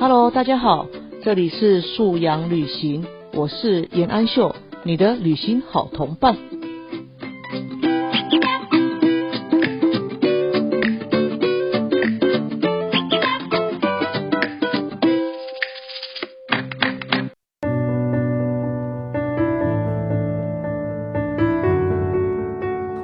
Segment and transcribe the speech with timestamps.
[0.00, 0.86] Hello，大家好，
[1.24, 6.36] 这里是素养旅行，我是严安秀，你的旅行好同伴。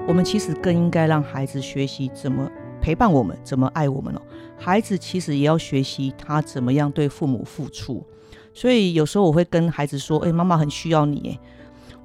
[0.06, 2.48] 我们其实更应该让孩子学习怎么
[2.84, 4.20] 陪伴我们，怎么爱我们哦。
[4.58, 8.04] 孩子其实也要学习他怎么样对父母付出。
[8.52, 11.40] 所以有时候我会跟孩子说：“哎，妈妈很需要你。”哎，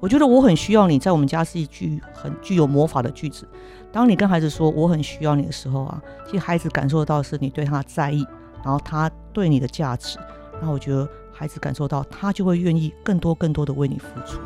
[0.00, 3.46] 我觉得我很需要你，在我们家是一句很具有魔法的句子。
[3.92, 8.26] 当你跟孩子说“我很需要你”的时候啊，其实孩子感受到是你对他的在意，
[8.64, 10.18] 然后他对你的价值。
[10.62, 14.40] 那我觉得孩子感受到，他就会愿意更多更多的为你付出。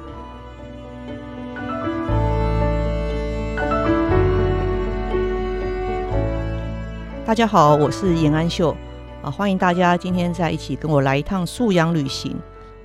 [7.27, 8.77] 大家好，我是严安秀
[9.23, 12.37] 啊，欢迎大家今天在一起跟我来一趟素养旅行。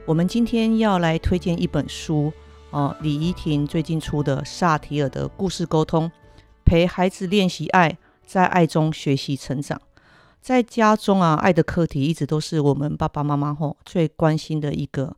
[0.06, 2.32] 我们今天要来推荐一本书
[2.72, 6.08] 啊，李怡婷最近出的《萨提尔的故事沟通》，
[6.64, 9.80] 陪孩子练习爱，在爱中学习成长。
[10.42, 15.14] 在家中啊，爱的课题一直都是我们爸爸妈妈吼最关心的一个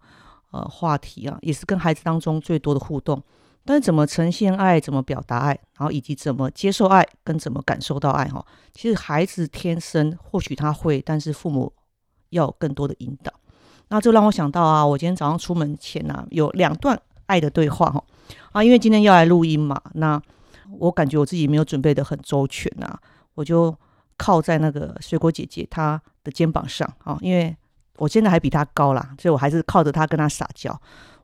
[0.50, 3.22] 呃话题啊，也是跟孩子当中最多的互动。
[3.64, 11.72] 但是怎么呈现爱，怎么表达爱，然后以及怎么接受爱，跟怎么感受到爱，哈，其实孩子天生或许他会，但是父母
[12.30, 13.32] 要更多的引导。
[13.90, 18.04] 那这让我想到啊，我今天早上出门前呢，有两段爱的对话，哈
[18.52, 20.20] 啊，因为今天要来录音嘛，那
[20.80, 23.00] 我感觉我自己没有准备的很周全啊，
[23.36, 23.76] 我就
[24.18, 27.56] 靠在那个水果姐姐她的肩膀上啊，因为
[27.98, 30.76] 我现在还比她高啦，所以我还是靠着她跟她撒娇。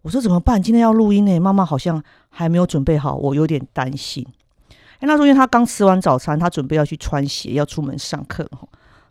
[0.03, 0.61] 我说怎么办？
[0.61, 2.01] 今天要录音呢，妈妈好像
[2.37, 4.23] 还没有准备好，我有点担心。
[4.69, 8.47] 哎，那时候因为他刚吃完早餐，他准备要去穿鞋，要出门上课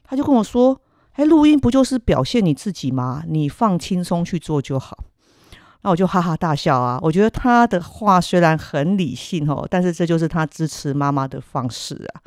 [0.04, 0.80] 他就跟我说
[1.14, 3.24] ：“哎，录音不就是表现你自己吗？
[3.26, 4.96] 你放轻松去做就好。”
[5.82, 7.00] 那我就哈哈大笑啊。
[7.02, 12.22] 我觉得他的话虽然很理性哦，但是这就是他支持妈妈的方式啊。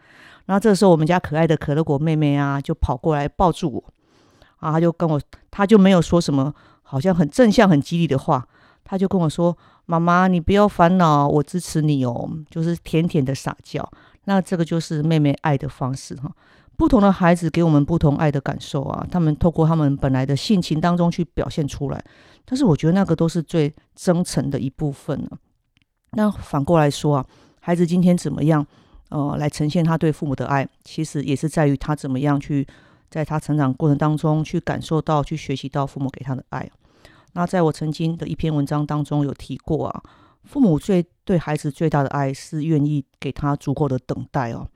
[0.48, 3.84] 然后这时候，我们家可爱的可乐果妹妹啊，就跑过来抱住我
[4.58, 8.46] 啊，他就跟我，他就没有说什么，好像很正向、很激励的话。
[8.90, 9.56] 他就跟我说
[9.86, 13.88] ：“妈妈，你不要烦恼，我支持你哦。”就是甜甜的撒娇。
[14.24, 16.32] 那这个就是妹妹爱的方式哈。
[16.76, 22.04] 不同的孩子给我们不同爱的感受啊，他们透过他们本来的性情当中去表现出来。
[22.46, 25.30] 但是我觉得那个都是最真诚的一部分呢。
[26.14, 27.26] 那反过来说啊，
[27.60, 28.66] 孩子今天怎么样
[29.10, 32.66] 呃来呈现他对父母的爱，其实也是在于他怎么样去
[33.08, 36.68] 在他成长过程当中去感受到、去学习到父母给他的爱。
[37.34, 40.04] 那在我曾经的一篇文章当中有提过啊，
[40.44, 44.68] 父母最对孩子最大的爱是愿意给他足够的等待哦。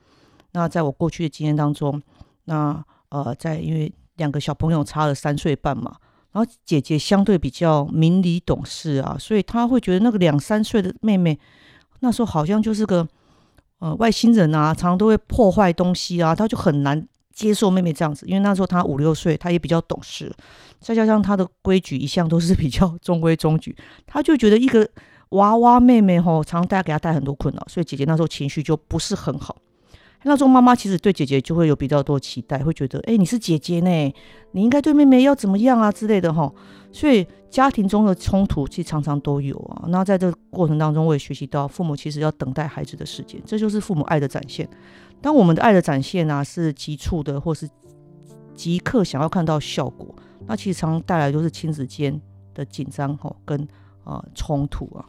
[0.51, 2.01] 那在我过去的经验当中，
[2.45, 5.95] 那呃，在因为两个小朋友差了三岁半嘛，
[6.31, 11.39] 然后姐姐相对比较明理懂事啊，所以他会觉得那个两三岁的妹妹
[12.01, 13.07] 那时候好像就是个
[13.79, 17.07] 呃外星人啊，常常都会破坏东西啊，他就很难。
[17.33, 20.31] 接受妹妹这样子，因为那时候她五六岁，她也比较懂事，
[20.79, 24.87] 再加上她的规矩一向都是比较中规中矩， 她就觉得一个
[25.29, 29.57] 娃娃妹妹吼，常带给她带很多困扰，所以姐姐那时候情绪就不是很好。
[30.23, 34.13] 那时候妈妈其实对姐姐就会有比较多期待，会觉得，哎，你是姐姐呢，
[34.51, 36.51] 你应该对妹妹要怎么样啊之类的哈。
[36.91, 39.85] 所以家庭中的冲突其实常常都有啊。
[39.87, 44.67] 那在这个过程当中，我也学习到父母其实要等待孩子的时间，这就是父母爱的展现。
[45.21, 47.67] 当我们的爱的展现啊是急促的，或是
[48.53, 50.13] 即刻想要看到效果，
[50.45, 52.21] 那其实常带来都是亲子间
[52.53, 53.67] 的紧张吼跟
[54.03, 55.03] 啊冲突啊。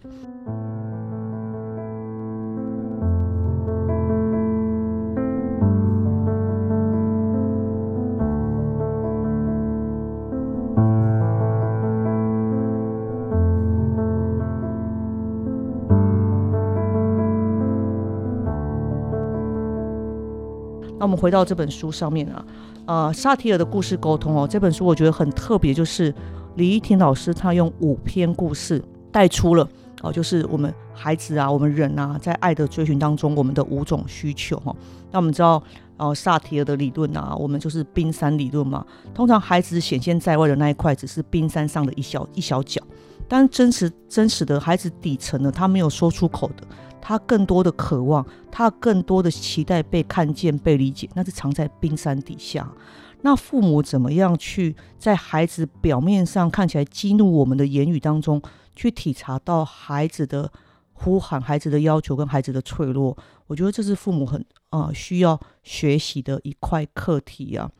[21.04, 22.46] 那我们回到这本书上面啊，
[22.86, 26.14] 呃，萨提尔的故事沟通哦，这本书我觉得很特别，就是
[26.54, 29.68] 李依婷老师他用五篇故事带出了
[30.00, 34.74] 哦，就是我们孩子啊，我们人啊，在爱的追寻当中，我们的五种需求哈。
[35.10, 35.62] 那我们知道，
[35.98, 38.82] 哦，萨提尔的理论啊，我们就是冰山理论嘛。
[39.12, 42.80] 通常孩子显现在外的那一块，只是冰山上的一小一小角，
[43.28, 46.66] 但真实真实的孩子底层呢，他没有说出口的。
[47.06, 52.66] 他更多的渴望，他更多的期待被看见、被理解，那是藏在冰山底下。
[53.20, 58.40] 那父母怎么样去在孩子表面上看起来激怒我们的言语当中，
[58.74, 60.50] 去体察到孩子的
[60.94, 63.14] 呼喊、孩子的要求跟孩子的脆弱？
[63.48, 67.70] 我觉得这是父母很呃需要学习的一块课题啊。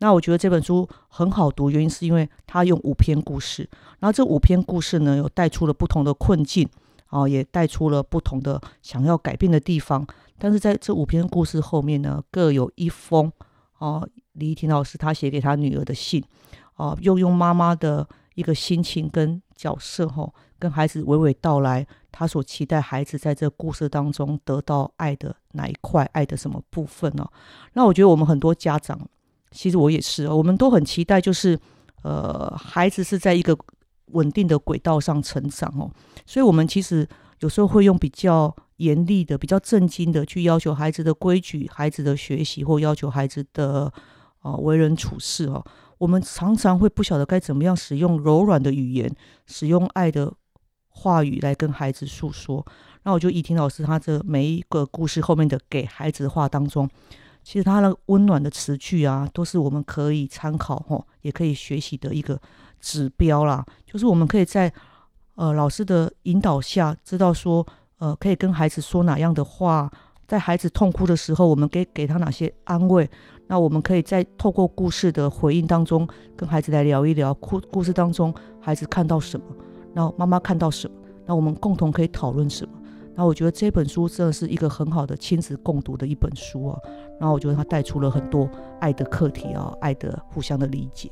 [0.00, 3.66] 那我觉得这本书很好读，原因是因为它用五篇故事，
[4.00, 6.68] 然后这五篇故事呢，有带出了不同的困境，
[7.10, 10.06] 哦，也带出了不同的想要改变的地方。
[10.38, 13.32] 但是在这五篇故事后面呢，各有一封
[13.78, 16.22] 哦，李婷老师他写给他女儿的信，
[16.76, 27.26] 哦，又用妈妈的一个心情跟角色，哈，跟孩子娓娓道来，他所期待孩子在这故事当中得到爱的哪一块，爱的什么部分呢？
[27.72, 29.00] 那我觉得我们很多家长。
[29.52, 31.58] 其实我也是，我们都很期待，就是
[32.02, 33.56] 呃，孩子是在一个
[34.12, 35.90] 稳定的轨道上成长哦，
[36.24, 37.06] 所以我们其实
[37.40, 43.92] 有时候会用比较严厉的、比较震惊的去要求孩子的规矩、孩子的学习，或要求孩子的
[44.40, 45.64] 啊为人处事哦。
[45.98, 49.10] 我们常常会不晓得该怎么样使用柔软的语言，
[49.46, 50.32] 使用爱的
[50.88, 52.64] 话语来跟孩子诉说。
[53.02, 56.88] 那我就怡婷老师他这每一个故事后面的给孩子的话当中。
[57.42, 62.40] 其实他的温暖的词句啊，都是我们可以参考吼，也可以学习的一个
[62.80, 63.64] 指标啦。
[63.84, 64.72] 就是我们可以在
[65.34, 67.66] 呃老师的引导下，知道说
[67.98, 69.90] 呃可以跟孩子说哪样的话，
[70.26, 73.08] 在孩子痛哭的时候，我们给给他哪些安慰。
[73.48, 76.06] 那我们可以在透过故事的回应当中，
[76.36, 79.46] 跟孩子来聊一聊故故事当中孩子看到什么，
[79.94, 82.72] 然后妈妈看到什么，那我们共同可以讨论什么。
[83.14, 86.78] 那我觉得这本书真的是一个很好的亲子共读的一本书啊。
[87.20, 88.50] 然后我觉得它带出了很多
[88.80, 91.08] 爱的课题啊，爱的互相的理解。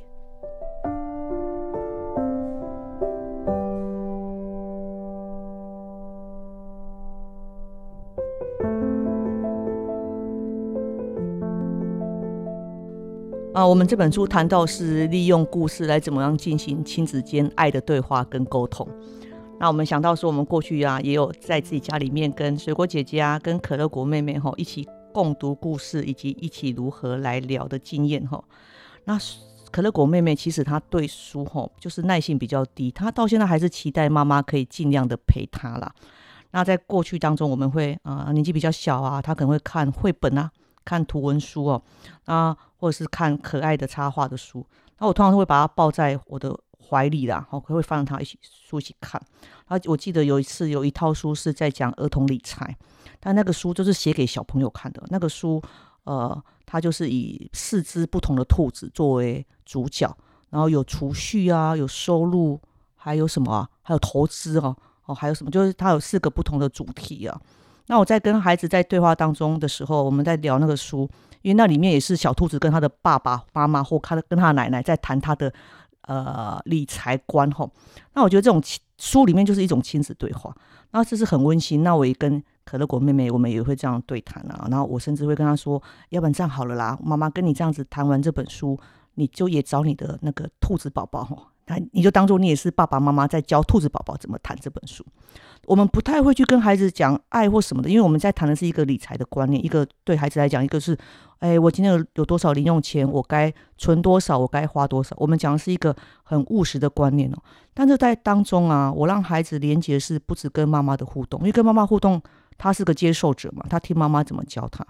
[13.67, 18.87] 我们这本书谈到是利用故事来怎么样进行亲子间爱的对话跟沟通。
[19.59, 28.43] 那我们想到说，我们过去啊，也有在自己家里面跟水果姐姐啊，跟可乐果妹妹哈一起共读故事，以及一起如何来聊的经验哈。
[29.05, 29.19] 那
[29.71, 35.91] 可乐果妹妹其实她对书哈就是耐性比较低，她到现在还是期待妈妈可以尽量的陪她啦。
[36.51, 40.51] 那在过去当中，我们会啊年纪比较小啊，她可能会看绘本啊，
[40.85, 41.83] 看图文书哦，
[42.25, 44.67] 啊或者是看可爱的插画的书。
[44.99, 46.59] 那我通常会把它抱在我的。
[46.87, 49.19] 怀里啦，好，会放他一起书一起看。
[49.65, 52.77] 啊，我记得有一次有一套书是在讲儿童理财，
[53.19, 55.03] 但那个书就是写给小朋友看的。
[55.09, 55.61] 那个书，
[56.05, 60.15] 呃，它就是以四只不同的兔子作为主角，
[60.51, 62.61] 然后有储蓄啊，有收入，
[62.95, 63.69] 还有什么啊？
[63.81, 64.77] 还有投资哦，
[65.07, 65.51] 哦，还有什么？
[65.51, 67.41] 就是它有四个不同的主题啊。
[67.87, 71.09] 那我在跟孩子在对话当中的时候，我们在聊那个书，
[71.43, 75.53] 因为那里面也是小兔子跟他的爸爸妈妈或他的跟他奶奶在谈他的。
[76.07, 77.73] 呃，理财观吼，
[78.13, 78.63] 那我觉得这种
[78.99, 80.55] 书里面就是一种亲子对话，
[80.91, 81.83] 那这是很温馨。
[81.83, 84.69] 那我也跟可乐果妹妹，我们也会这样对谈啊。
[84.71, 88.79] 然后我甚至会跟她说，要不然这样好了啦，妈妈跟你这样子谈完这本书，
[89.15, 95.05] 你就也找你的那个兔子宝宝吼，那你就当做你也是爸爸妈妈在教兔子宝宝怎么谈这本书。
[95.67, 100.97] 我们不太会去跟孩子讲爱或什么的，因为我们在谈的是一个理财的观念，一个对孩子来讲，一个是。
[101.41, 103.07] 哎，我今天有有多少零用钱？
[103.11, 104.39] 我该存多少？
[104.39, 105.15] 我该花多少？
[105.19, 107.37] 我们讲的是一个很务实的观念哦。
[107.75, 112.23] 但是在当中啊，我让孩子连接是不止跟妈妈的互动，因为跟妈妈互动，
[112.57, 114.87] 他是个接受者嘛，他听妈妈怎么教他。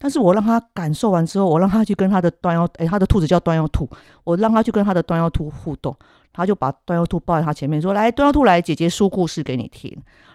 [0.00, 3.88] 但是我让他感受完之后，我让他去跟他的端腰，哎，他的兔子叫端腰兔，
[4.22, 5.96] 我让他去跟他的端腰兔互动，
[6.32, 9.90] 他就把端腰兔抱在他前面说：“来，端腰兔来，姐姐说故事给你听。”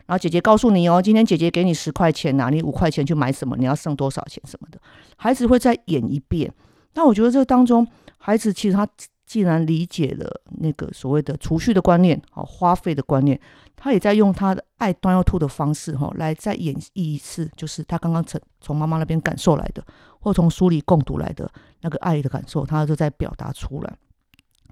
[0.06, 3.56] 然后姐姐告诉你哦，今天姐姐给你十块钱呐，你五块钱去买什么？
[3.56, 4.78] 你要剩多少钱什么的？
[5.16, 6.52] 孩子会再演一遍。
[6.96, 8.86] 那我觉得这当中，孩子其实他
[9.34, 13.40] 既然理解了那个所谓的储蓄的观念，好花费的观念，
[13.76, 19.84] 他也在用他的爱端要吐的方式，哈，来再演绎一次，就是他刚刚从从妈妈那边感受来的，
[20.20, 23.98] 或从书里共读来的那个爱的感受，他就在表达出来。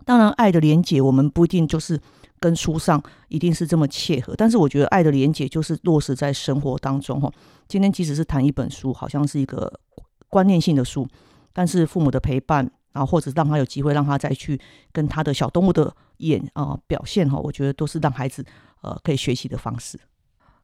[0.06, 2.00] 当然，爱的连结，我们不一定就是。
[2.40, 7.32] 跟书上一定是这么切合，但是我觉得爱的连结就是落实在生活当中哈。
[7.68, 9.72] 今天即使是谈一本书，好像是一个
[10.28, 11.08] 观念性的书，
[11.54, 14.60] 但是父母的陪伴，然后或者让他有机会让他再去
[14.92, 18.46] 跟他的小动物的演啊表现哈，我觉得都是让孩子
[18.82, 20.00] 呃可以学习的方式。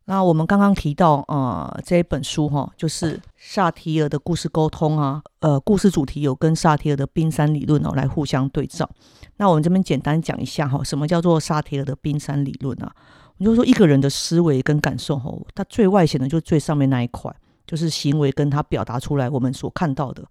[0.10, 8.90] 那我们刚刚提到，呃，这一本书哈，就是萨提尔的故事沟通啊，呃，故事主题有跟萨提尔的冰山理论哦来互相对照。
[9.36, 12.90] 那我们这边简单讲一下哈，什么叫做萨提尔的冰山理论啊？
[13.38, 17.30] 我就是说一个人的思维跟感受哈，他最外显的就是最上面那一块，
[17.66, 20.24] 就是行为跟他表达出来我们所看到的，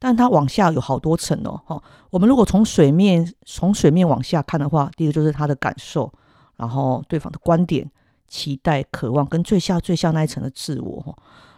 [0.00, 1.80] 但它往下有好多层哦哈。
[2.10, 6.12] 我们如果从水面从水面往下看的话，第一个就是他的感受，
[6.56, 7.88] 然后对方的观点。
[8.32, 11.12] 期待、渴望跟最下、最下那一层的自我哈。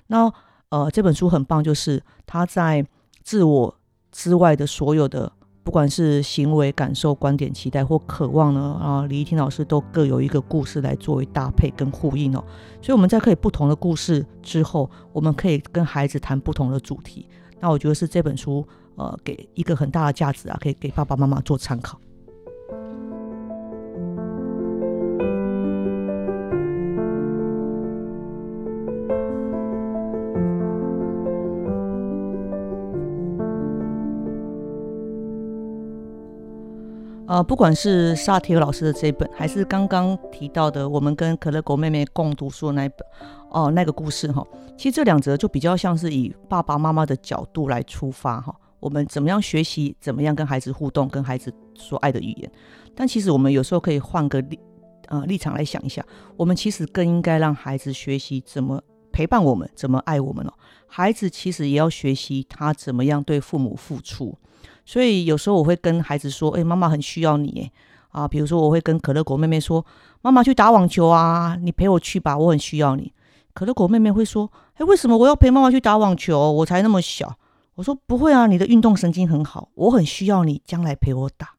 [0.06, 0.32] 那
[0.70, 2.82] 呃，这本书很棒，就是他在
[3.22, 3.76] 自我
[4.10, 5.30] 之外的所有的，
[5.62, 12.42] 不管是行为、感受、观点、期待或渴望呢，啊，李一婷老师都各有一个故事来作为搭配跟呼应哦。
[12.80, 17.28] 所以我们在可以不同的故事之后，我们可以跟孩子谈不同的主题。
[17.62, 18.66] 那我觉得是这本书，
[18.96, 21.96] 呃，给一个很大的价值啊，可以给爸爸妈妈做参考。
[37.32, 42.98] 呃，不管是萨提尔老师的这本，还是刚刚提到的我们跟可乐狗妹妹共读书的那一本，
[43.48, 44.46] 哦，那个故事哈，
[44.76, 52.52] 其实这两则就比较像是以爸爸妈妈的角度来出发哈，我们怎么样学习，怎么样跟孩子互动，跟孩子说爱的语言。
[52.94, 54.60] 但其实我们有时候可以换个立
[55.08, 56.04] 呃立场来想一下，
[56.36, 58.78] 我们其实更应该让孩子学习怎么
[59.10, 60.52] 陪伴我们，怎么爱我们哦。
[60.86, 64.36] 孩子其实也要学习他怎么样对父母付出。
[64.84, 67.70] 所以有时候我会跟孩子说：“哎，妈妈很需要你。”
[68.12, 69.82] 啊，比如说我会跟可乐果妹妹说
[70.20, 73.10] ：“妈妈去打网球啊，你陪我去吧，我很需要你。”
[73.54, 76.52] 可乐果妹妹会说：“哎，为什么我要陪妈妈去打网球？
[76.52, 77.34] 我才那么小。”
[77.76, 81.52] 我说：“不会啊，你的运动神经很好，我很需要你将来陪我打。”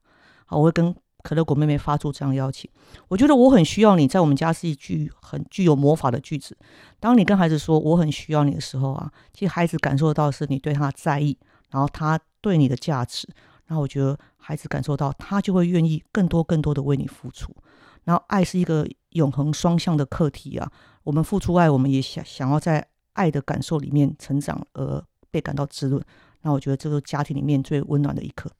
[0.45, 0.93] 好，我会跟
[1.23, 2.69] 可乐果妹妹发出这样邀请。
[3.07, 6.55] 我觉得我很需要你，在我们家是一句很具有魔法的句子。
[6.99, 11.35] 当你跟孩子说“我很需要你”的时候啊，其实孩子感受到是你对他在意，
[11.71, 12.19] 然后他。
[12.43, 13.25] 对你的价值，
[13.67, 17.55] 然后我觉得孩子感受到，他就会愿意更多更多的为你付出。
[18.03, 20.69] 然后爱是一个永恒双向的课题啊，
[21.05, 26.03] 我们付出爱，我们也想想要在爱的感受里面成长，而被感到滋润。
[26.41, 28.51] 那我觉得这个家庭里面最温暖的一刻。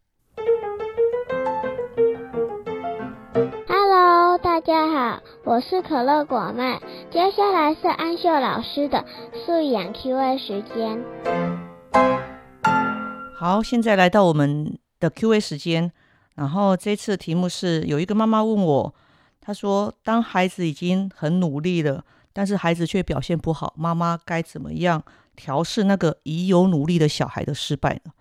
[3.67, 6.79] Hello，大家好，我是可乐果妹，
[7.11, 9.03] 接下来是安秀老师的
[9.45, 12.32] 素养 Q&A 时间。
[13.45, 15.91] 好，现在来到我们的 Q&A 时间。
[16.35, 18.95] 然后这次的题目是，有一个妈妈问我，
[19.41, 25.03] 她说：“当孩子已经很努力了，但是孩子却表现不好，妈妈该怎么样
[25.35, 28.13] 调试那个已有努力的小孩的失败呢？”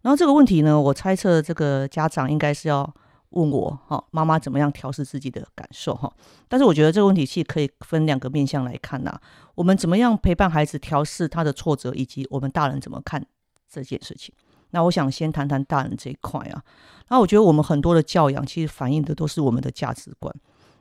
[0.00, 2.90] 然后这个问题呢，我猜测这个家长应该是要
[3.28, 6.10] 问我，哈，妈妈怎么样调试自己的感受，哈。
[6.48, 9.20] 但是我觉得这个问题其实可以分两个面向来看呐。
[9.56, 13.22] 我们怎么样陪伴孩子调试他的挫折，以及我们大人怎么看
[13.70, 14.34] 这件事情。
[14.70, 16.62] 那我想先谈谈大人这一块啊。
[17.08, 20.34] 那我觉得我们很多的教养其实反映的都是我们的价值观。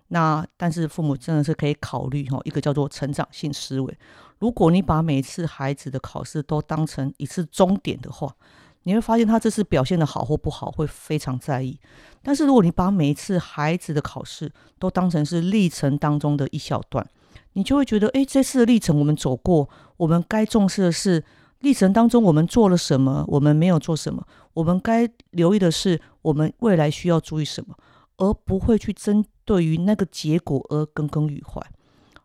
[0.09, 3.97] 那但是父母真的是可以考虑哈，一个叫做成长性思维。
[4.39, 8.35] 如果你把每次孩子的考试都当成一次终点的话，
[8.83, 11.79] 你会发现他这次表现的好或不好会非常在意。
[12.23, 17.05] 但是如果你把每一次孩子的考试都当成是历程当中的一小段，
[17.53, 21.23] 你就会觉得，哎，这次的历程我们走过，我们该重视的是。
[21.59, 23.25] 历程当中，我们做了什么？
[23.27, 24.25] 我们没有做什么？
[24.53, 27.75] 我们该留意的是，我们未来需要注意什么，
[28.17, 31.61] 而不会去针对于那个结果而耿耿于怀。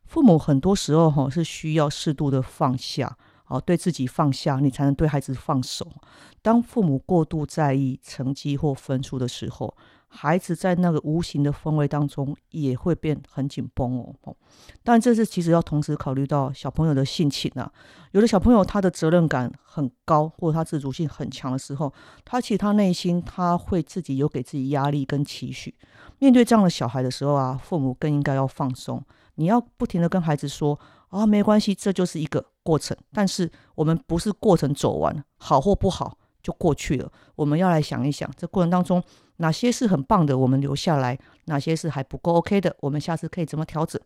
[0.04, 5.86] 父母很多时候哈是需要适度的放下，好对自己放下，你才能对孩子放手。
[6.40, 9.76] 当父母过度在意成绩或分数的时候，
[10.16, 14.36] 孩子在那个无形的氛围当中也会变很紧绷哦。
[14.84, 17.70] 但这是其实要同时考虑到小朋友的性情啊。
[18.12, 21.92] 有的小朋友他的责任感很高，或者他自主性很强的时候，
[22.24, 25.74] 他其实他内心他会自己有给自己压力跟期许。
[26.20, 29.04] 面对这样的小孩的时候啊，父母更应该要放松。
[29.34, 30.78] 你要不停的跟孩子说
[31.08, 32.96] 啊，没关系，这就是一个过程。
[33.12, 37.10] 但是我们不是过程走完，好或不好就过去了。
[37.34, 39.02] 我们要来想一想，这过程当中。
[39.38, 44.00] 哪些是很棒的，我们留下来；哪些是还不够 OK 的，我们下次可以怎么调整？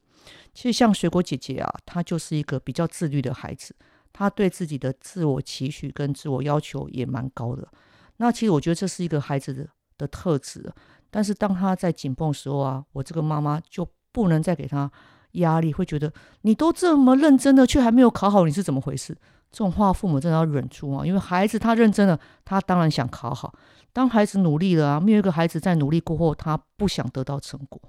[0.54, 3.76] 其实像水果姐姐啊，她就是一个比较自律的孩子，
[4.11, 7.68] 她对自己的自我期许跟自我要求也蛮高的。
[8.16, 9.68] 那其实我觉得这是一个孩子的
[9.99, 10.73] 的特质。
[11.11, 14.90] 但是当他在紧绷的时候啊，我这个妈妈就不能再给他
[15.33, 19.14] 压力，会觉得你都这么认真的，却还没有考好，你是怎么回事？
[19.50, 23.52] 这种话父母真的要忍住啊，因为孩子他认真了，他当然想考好。
[23.93, 27.81] 当孩子努力了啊，没有一个孩子在努力过后，他不想得到成果，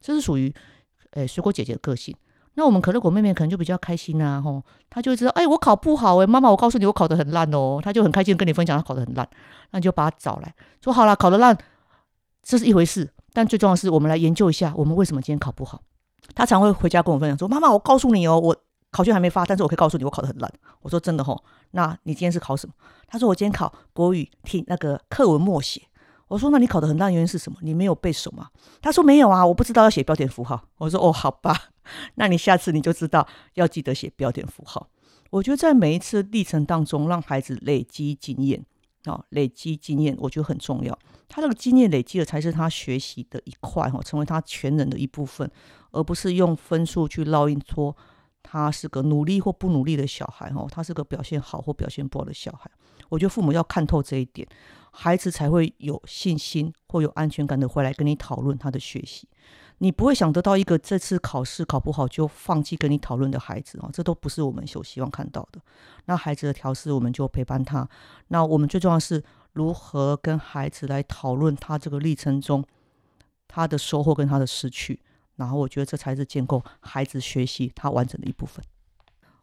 [0.00, 0.54] 这是属于
[1.12, 2.14] 诶水果姐姐的个性。
[2.54, 9.28] 那我们可乐果妹妹可能就比较开心啊，吼，她就会知道，哎，我考不好，哎，妈妈，我告诉你，我考得很烂哦，她就很开心跟你分享，她考得很烂，
[9.72, 11.56] 那你就把她找来说，好了，考得烂，
[12.42, 15.82] 这是一回事，但最重要的是，我们来研究一下，我们为什么今天考不好。
[16.34, 18.56] 她常会回家跟我分享说，妈妈，我告诉你哦，我。
[18.90, 20.52] 考卷还没发，但是我可以告诉你，我考得很烂。
[20.80, 21.42] 我说真的吼，
[21.72, 22.74] 那你今天是考什么？
[23.06, 25.82] 他说我今天考国语听那个课文默写。
[26.28, 27.58] 我说那你考得很烂原因是什么？
[27.62, 28.48] 你没有背熟吗？
[28.82, 30.62] 他说没有啊，我不知道要写标点符号。
[30.76, 31.70] 我说哦，好吧，
[32.16, 34.88] 那你下次你就知道要记得写标点符号。
[35.30, 38.64] 我觉得在每一次历程当中，让孩子累积经验，
[39.04, 40.98] 啊，累积经验，我觉得很重要。
[41.28, 45.50] 他这个经验累积了，才是他学习的一块哈，成为他全人的一部分，
[45.92, 47.94] 而不是用分数去烙印说
[48.50, 52.70] 他是个努力或不努力的小孩哈，他是个表现好或表现不好的小孩。
[53.10, 54.48] 我觉得父母要看透这一点，
[54.90, 59.28] 孩子才会有信心或有安全感的回来跟你讨论他的学习。
[59.80, 65.60] 你不会想得到一个这次考试考不好就放弃跟你讨论的孩子啊，这都不是我们所希望看到的。
[66.06, 67.86] 那孩子的调试，我们就陪伴他。
[68.28, 72.64] 那我们最重要是如何跟孩子来讨论他这个历程中
[73.46, 74.98] 他的收获跟他的失去。
[75.38, 78.62] 然后我觉得这才是建构孩子学习他完整的一部分。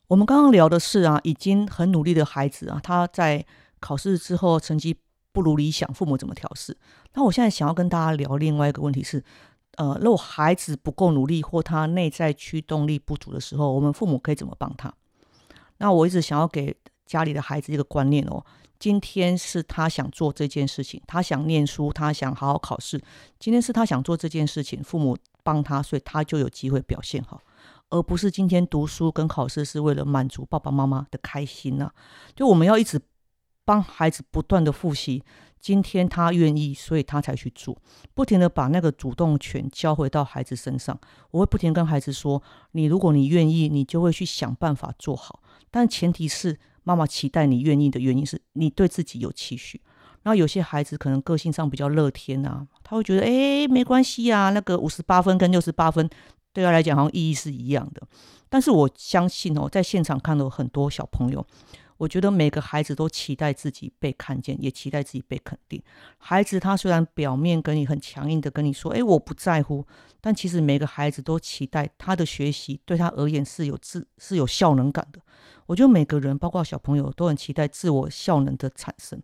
[0.07, 3.43] 我们刚刚聊的是啊，已经很努力的孩子啊，他在
[3.79, 4.95] 考试之后成绩
[5.31, 6.77] 不如理想，父母怎么调试？
[7.15, 9.23] 那我现在想要跟大家聊另外一个问题是。
[9.77, 14.93] 呃，如果孩子不够努力或他内在驱动力不足的时候，我们父母可以怎么帮他？
[15.79, 16.73] 那我一直想要给
[17.05, 18.41] 家里的孩子一个观念哦，
[18.79, 23.01] 今天是他想做这件事情，他想念书，他想好好考试。
[23.39, 27.41] 今天是他想做这件事情，父母帮他，所以他就有机会表现好，
[27.89, 31.91] 而不是今天读书跟考试是为了满足爸爸妈妈的开心呐。
[32.35, 33.01] 就我们要一直
[33.63, 35.23] 帮孩子不断的复习。
[35.57, 37.75] 今天他愿意，所以他才去做，
[38.13, 40.95] 不停的把那个主动权交回到孩子身上。
[41.31, 45.41] 我会不停跟孩子说：“你如果你愿意，你就会去想办法做好。
[45.71, 49.81] 但前提是妈妈期待你愿意的原因是你对自己有期许。
[50.23, 56.09] 然后有些孩子可能个性上比较乐天啊，他会觉得哎没关系啊，那个五十八分跟六十八分
[56.53, 58.01] 对他来讲好像意义是一样的。
[58.47, 61.45] 但是我相信哦，在现场看到很多小朋友。
[61.97, 65.81] 我觉得每个孩子都期待自己被看见，也期待自己被肯定。
[66.17, 69.85] 孩子他虽然表面跟你很强硬的跟你说：“哎，我不在乎。”
[70.19, 75.21] 但其实每个孩子都期待他的学习对他而言是有自是有效能感的。
[75.67, 79.21] 我觉得每个人，包括小朋友，都很期待自我效能的产生。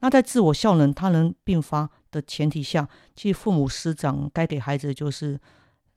[0.00, 5.40] 那在自我效能他能并发的前提下，其实父母师长该给孩子就是。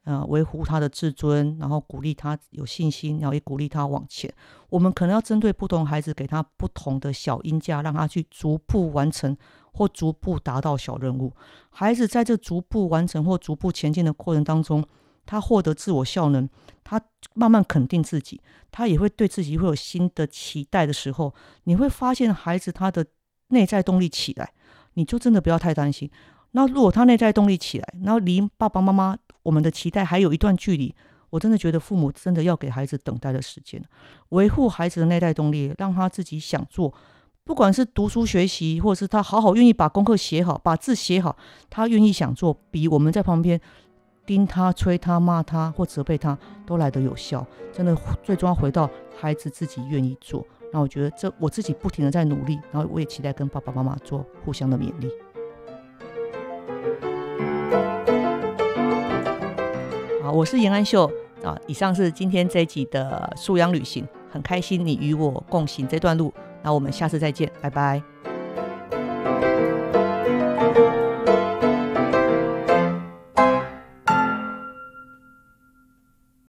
[0.06, 4.32] 呃，维护他的自尊，然后鼓励他有信心，然后也鼓励他往前。
[4.70, 9.36] 我们可能要针对不同孩子，给他不同的小音架，让他去逐步完成
[9.74, 11.34] 或逐步达到小任务。
[11.72, 14.86] 孩子在这逐步完成或逐步前进的过程当中，
[15.26, 16.48] 他获得自我效能，
[16.84, 17.02] 他
[17.34, 18.40] 慢慢肯定自己，
[18.72, 23.04] 他也会对自己会有新的期待的时候，你会发现孩子他的
[23.48, 24.54] 内在动力起来，
[24.94, 26.12] 你就真的不要太担心。
[26.52, 30.94] 那如果他内在动力起来，然后离爸爸妈妈我们的期待还有一段距离，
[31.30, 33.80] 我真的觉得父母真的要给孩子等待的时间，
[34.30, 36.92] 维护孩子的内在动力，让他自己想做，
[37.44, 41.38] 不管是读书学习，或者是他好好愿意把功课写好，把字写好，
[41.70, 43.62] 他愿意想做，比我们在旁边
[44.26, 47.46] 盯他、催他、骂他或责备他都来得有效。
[47.72, 50.44] 真的，最终要回到孩子自己愿意做。
[50.74, 55.08] 那我觉得这我自己不停的在努力，然后我也期待跟爸爸妈妈做互相的勉励。
[60.32, 61.12] 我是严安秀
[61.44, 66.34] 啊，以上是今天这一集的素养旅行，很开心你与我共行这段路，
[66.64, 68.15] 那我们下次再见，拜拜。